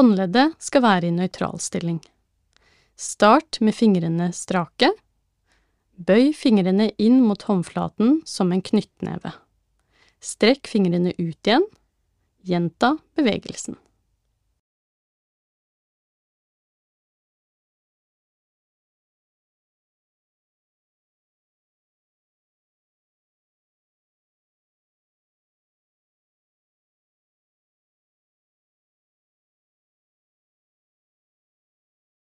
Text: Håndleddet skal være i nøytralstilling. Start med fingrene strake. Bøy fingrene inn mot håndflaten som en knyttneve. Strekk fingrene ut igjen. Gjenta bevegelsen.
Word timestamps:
Håndleddet 0.00 0.54
skal 0.64 0.80
være 0.80 1.10
i 1.10 1.12
nøytralstilling. 1.12 1.98
Start 2.96 3.58
med 3.60 3.74
fingrene 3.76 4.30
strake. 4.32 4.88
Bøy 5.92 6.30
fingrene 6.32 6.86
inn 6.96 7.18
mot 7.20 7.42
håndflaten 7.44 8.22
som 8.24 8.54
en 8.54 8.62
knyttneve. 8.64 9.34
Strekk 10.24 10.70
fingrene 10.72 11.12
ut 11.18 11.36
igjen. 11.44 11.66
Gjenta 12.48 12.94
bevegelsen. 13.12 13.76